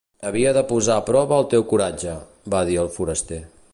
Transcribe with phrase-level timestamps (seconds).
[0.27, 2.17] "Havia de posar a prova el teu coratge"
[2.55, 3.41] va dir el foraster.